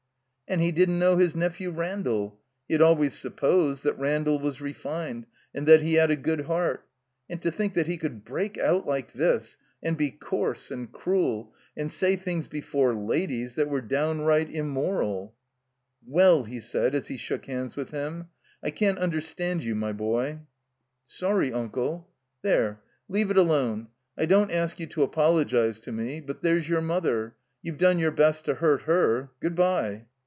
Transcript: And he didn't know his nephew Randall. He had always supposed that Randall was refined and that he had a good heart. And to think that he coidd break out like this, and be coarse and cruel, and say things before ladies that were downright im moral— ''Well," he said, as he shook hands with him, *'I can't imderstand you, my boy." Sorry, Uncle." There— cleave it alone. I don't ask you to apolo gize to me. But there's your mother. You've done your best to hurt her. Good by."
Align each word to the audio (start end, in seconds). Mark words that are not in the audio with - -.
And 0.47 0.61
he 0.61 0.73
didn't 0.73 0.99
know 0.99 1.15
his 1.15 1.33
nephew 1.33 1.69
Randall. 1.71 2.37
He 2.67 2.73
had 2.73 2.81
always 2.81 3.13
supposed 3.17 3.85
that 3.85 3.97
Randall 3.97 4.37
was 4.37 4.59
refined 4.59 5.25
and 5.55 5.65
that 5.65 5.81
he 5.81 5.93
had 5.93 6.11
a 6.11 6.17
good 6.17 6.41
heart. 6.41 6.85
And 7.29 7.41
to 7.41 7.51
think 7.51 7.73
that 7.75 7.87
he 7.87 7.97
coidd 7.97 8.25
break 8.25 8.57
out 8.57 8.85
like 8.85 9.13
this, 9.13 9.55
and 9.81 9.95
be 9.97 10.11
coarse 10.11 10.69
and 10.69 10.91
cruel, 10.91 11.53
and 11.77 11.89
say 11.89 12.17
things 12.17 12.49
before 12.49 12.93
ladies 12.93 13.55
that 13.55 13.69
were 13.69 13.79
downright 13.79 14.53
im 14.53 14.67
moral— 14.67 15.37
''Well," 16.09 16.45
he 16.45 16.59
said, 16.59 16.95
as 16.95 17.07
he 17.07 17.15
shook 17.15 17.45
hands 17.45 17.77
with 17.77 17.91
him, 17.91 18.27
*'I 18.61 18.71
can't 18.71 18.99
imderstand 18.99 19.61
you, 19.61 19.73
my 19.73 19.93
boy." 19.93 20.39
Sorry, 21.05 21.53
Uncle." 21.53 22.09
There— 22.41 22.81
cleave 23.09 23.31
it 23.31 23.37
alone. 23.37 23.87
I 24.17 24.25
don't 24.25 24.51
ask 24.51 24.81
you 24.81 24.87
to 24.87 25.07
apolo 25.07 25.45
gize 25.45 25.79
to 25.83 25.93
me. 25.93 26.19
But 26.19 26.41
there's 26.41 26.67
your 26.67 26.81
mother. 26.81 27.37
You've 27.61 27.77
done 27.77 27.99
your 27.99 28.11
best 28.11 28.43
to 28.43 28.55
hurt 28.55 28.81
her. 28.81 29.31
Good 29.39 29.55
by." 29.55 30.07